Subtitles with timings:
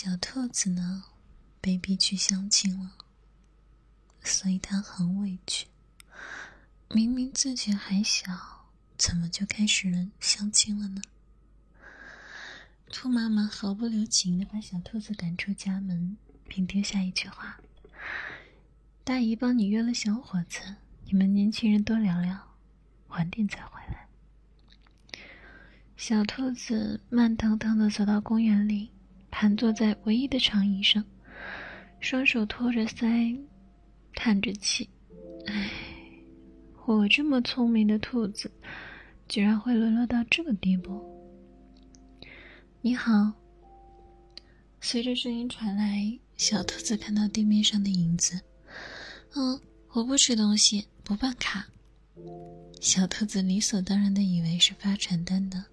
[0.00, 1.06] 小兔子呢，
[1.60, 2.92] 被逼去相亲了，
[4.22, 5.66] 所以他很委屈。
[6.90, 11.02] 明明自己还小，怎么就开始了相亲了呢？
[12.92, 17.58] 兔妈妈毫不留情的把小兔子赶出家门，并丢下一句话
[19.02, 20.76] ：“大姨帮你约了小伙子，
[21.06, 22.54] 你们年轻人多聊聊，
[23.08, 24.06] 晚点再回来。”
[25.98, 28.92] 小兔子慢腾腾的走到公园里，
[29.40, 31.04] 盘坐在唯一的长椅上，
[32.00, 33.38] 双手托着腮，
[34.12, 34.90] 叹着气
[35.46, 35.70] ：“唉。”
[36.86, 38.50] 我这么聪明的兔子，
[39.28, 41.00] 居然会沦落到这个地步。
[42.80, 43.32] 你好。
[44.80, 48.40] 随着声音传来，小兔子看到地面上的影子。
[49.36, 49.60] 嗯，
[49.90, 51.64] 我不吃东西，不办卡。
[52.80, 55.64] 小兔子理所当然的以为是发传单的。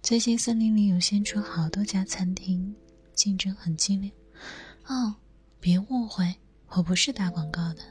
[0.00, 2.74] 最近森林里涌现出好多家餐厅，
[3.14, 4.10] 竞争很激烈。
[4.86, 5.14] 哦，
[5.60, 6.34] 别误会，
[6.68, 7.82] 我不是打广告的。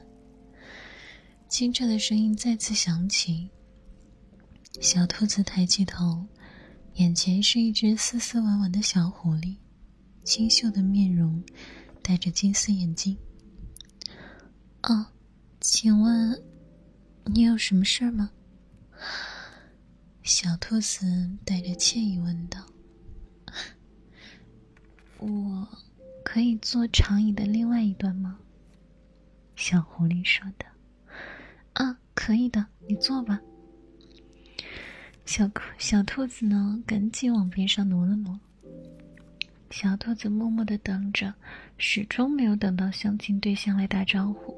[1.49, 3.49] 清澈的声音再次响起。
[4.81, 6.25] 小兔子抬起头，
[6.93, 9.57] 眼前是一只斯斯文文的小狐狸，
[10.23, 11.43] 清秀的面容，
[12.01, 13.15] 戴着金丝眼镜。
[14.83, 15.05] 哦，
[15.59, 16.41] 请问
[17.25, 18.31] 你有什么事儿吗？
[20.27, 22.59] 小兔子带着歉意问道
[25.19, 25.65] ：“我
[26.21, 28.37] 可以坐长椅的另外一端吗？”
[29.55, 30.67] 小狐狸说道。
[31.75, 33.39] 啊，可以的，你坐吧。
[35.25, 38.37] 小小兔子呢，赶紧往边上挪了挪。
[39.71, 41.33] 小兔子默默的等着，
[41.77, 44.56] 始终没有等到相亲对象来打招呼。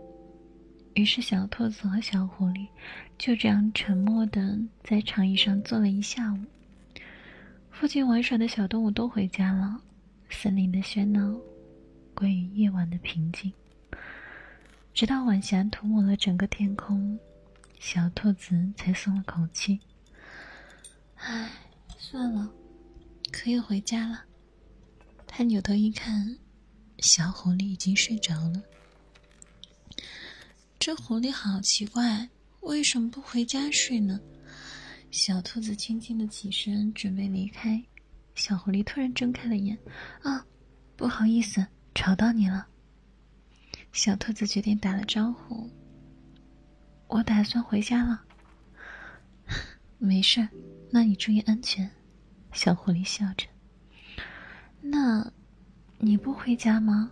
[0.95, 2.67] 于是，小兔子和小狐狸
[3.17, 6.39] 就这样沉默的在长椅上坐了一下午。
[7.71, 9.81] 附近玩耍的小动物都回家了，
[10.29, 11.39] 森林的喧闹
[12.13, 13.53] 归于夜晚的平静。
[14.93, 17.17] 直到晚霞涂抹了整个天空，
[17.79, 19.79] 小兔子才松了口气。
[21.15, 21.49] 唉，
[21.97, 22.51] 算了，
[23.31, 24.25] 可以回家了。
[25.25, 26.37] 他扭头一看，
[26.97, 28.61] 小狐狸已经睡着了。
[30.79, 32.29] 这狐狸好奇怪，
[32.61, 34.17] 为什么不回家睡呢？
[35.11, 37.83] 小兔子轻轻的起身准备离开，
[38.33, 39.77] 小狐狸突然睁开了眼。
[40.23, 40.45] 啊，
[40.95, 42.65] 不好意思，吵到你了。
[43.91, 45.69] 小兔子决定打了招呼。
[47.07, 48.23] 我打算回家了。
[49.97, 50.47] 没事，
[50.89, 51.91] 那你注意安全。
[52.53, 53.45] 小狐狸笑着。
[54.79, 55.29] 那，
[55.97, 57.11] 你不回家吗？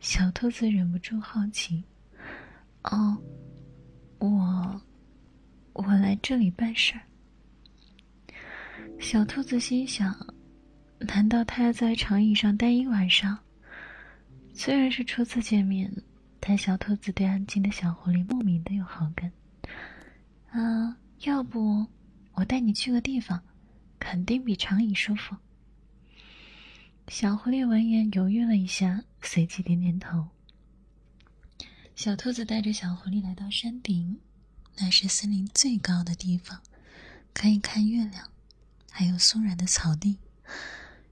[0.00, 1.84] 小兔子忍不住好奇。
[2.90, 3.16] 哦，
[4.18, 4.80] 我，
[5.74, 7.00] 我来这里办事儿。
[8.98, 10.14] 小兔子心想：
[10.98, 13.38] 难道他要在长椅上待一晚上？
[14.52, 15.90] 虽然是初次见面，
[16.40, 19.30] 但小兔子对安静的小狐狸莫名的有好感。
[20.50, 21.86] 啊，要不
[22.34, 23.40] 我带你去个地方，
[24.00, 25.36] 肯定比长椅舒服。
[27.06, 30.26] 小狐狸闻言犹豫了一下，随即点点头。
[32.02, 34.18] 小兔子带着小狐狸来到山顶，
[34.78, 36.62] 那是森林最高的地方，
[37.34, 38.30] 可以看月亮，
[38.90, 40.16] 还有松软的草地。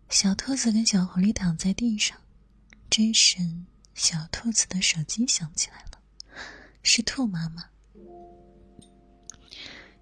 [0.08, 2.16] 小兔子跟小狐狸躺在地上。
[2.88, 3.36] 这时，
[3.94, 6.00] 小兔子的手机响起来了，
[6.82, 7.64] 是兔妈妈。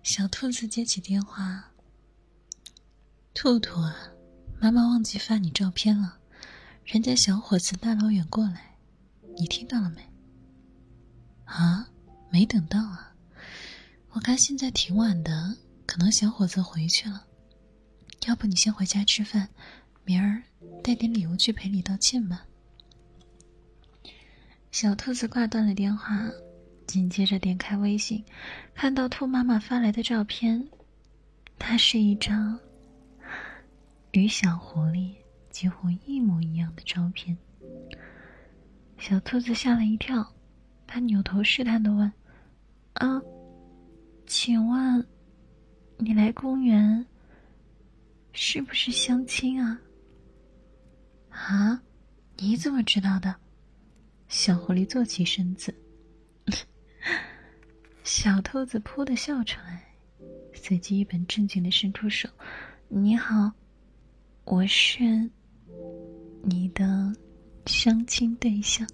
[0.05, 1.73] 小兔子接起电话
[3.35, 4.11] ：“兔兔啊，
[4.61, 6.21] 妈妈忘记发你照片了，
[6.85, 8.77] 人家小伙子大老远过来，
[9.37, 10.09] 你听到了没
[11.47, 11.89] ？”“啊，
[12.31, 13.15] 没等到啊，
[14.11, 17.25] 我看现在挺晚的，可能小伙子回去了。
[18.27, 19.49] 要不你先回家吃饭，
[20.05, 20.43] 明儿
[20.83, 22.45] 带点礼物去赔礼道歉吧。”
[24.73, 26.29] 小兔子挂断了电话，
[26.87, 28.23] 紧接着点开微信，
[28.75, 30.69] 看到兔妈妈发来的照片，
[31.59, 32.59] 它是一张
[34.11, 35.15] 与小狐狸
[35.51, 37.39] 几乎一模一样的照片。
[38.99, 40.35] 小兔子吓了一跳，
[40.87, 42.11] 他扭头试探的问
[42.95, 43.21] ：“啊，
[44.27, 45.07] 请问
[45.99, 47.05] 你来公园
[48.33, 49.81] 是不是相亲啊
[51.31, 51.83] ？”“啊，
[52.37, 53.35] 你怎么知道的？”
[54.29, 55.73] 小狐狸坐起身子，
[58.03, 59.85] 小兔子噗的笑出来，
[60.53, 62.29] 随即一本正经的伸出手
[62.89, 63.53] ：“你好，
[64.45, 65.31] 我是
[66.43, 67.13] 你的
[67.67, 68.87] 相亲对象。”